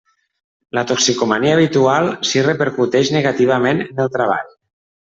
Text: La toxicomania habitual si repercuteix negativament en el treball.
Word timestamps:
La 0.77 0.83
toxicomania 0.91 1.53
habitual 1.57 2.09
si 2.31 2.45
repercuteix 2.49 3.17
negativament 3.21 3.87
en 3.89 4.07
el 4.09 4.15
treball. 4.19 4.55